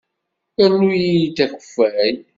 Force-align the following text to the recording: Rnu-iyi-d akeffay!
Rnu-iyi-d 0.71 1.37
akeffay! 1.45 2.13